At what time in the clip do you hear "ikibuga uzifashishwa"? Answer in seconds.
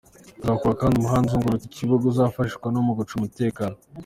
1.67-2.67